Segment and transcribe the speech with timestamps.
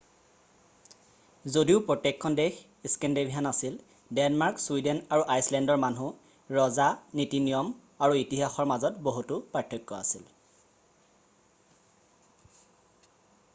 [1.55, 2.55] যদিও প্ৰত্যেকখন দেশ
[2.91, 3.75] স্কেনদীভেনিয়ান' আছিল
[4.19, 6.87] ডেনমাৰ্ক ছুইডেন আৰু আইচলেণ্ডৰ মানুহ ৰজা
[7.19, 7.69] নীতি-নিয়ম
[8.07, 10.25] আৰু ইতিহাসৰ মাজত বহুতো পাৰ্থক্য আছিল